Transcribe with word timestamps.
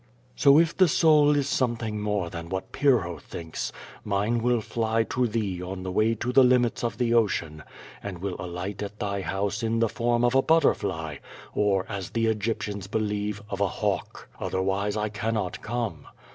So 0.35 0.57
if 0.57 0.75
the 0.75 0.87
soul 0.87 1.35
is 1.35 1.47
something 1.47 2.01
more 2.01 2.31
than 2.31 2.49
what 2.49 2.71
Pyrrho 2.71 3.19
thinks, 3.19 3.71
504 4.03 4.03
Q^O 4.03 4.07
VADIS. 4.07 4.09
mine 4.09 4.43
will 4.43 4.61
fly 4.61 5.03
to 5.03 5.27
thee 5.27 5.61
on 5.61 5.83
the 5.83 5.91
way 5.91 6.15
to 6.15 6.31
the 6.31 6.43
limits 6.43 6.83
of 6.83 6.97
the 6.97 7.11
ocean^ 7.11 7.61
and 8.01 8.17
will 8.17 8.35
alight 8.39 8.81
at 8.81 8.97
thy 8.97 9.21
house 9.21 9.61
in 9.61 9.77
the 9.77 9.87
form 9.87 10.23
of 10.25 10.33
a 10.33 10.41
butterfly, 10.41 11.17
or, 11.53 11.85
as 11.87 12.09
the 12.09 12.25
Egyptians 12.25 12.87
believe, 12.87 13.43
of 13.51 13.61
a 13.61 13.67
hawk. 13.67 14.27
Otherwise, 14.39 14.95
£ 14.95 15.13
cannot 15.13 15.61
come. 15.61 16.07